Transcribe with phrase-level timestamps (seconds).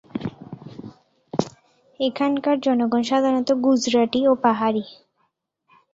[1.99, 4.83] এখানকার জনগণ সাধারণত গুজরাটি, পাহাড়ি।